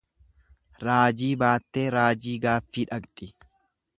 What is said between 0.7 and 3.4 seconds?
Raajii baattee raajii gaaffii dhaqxi.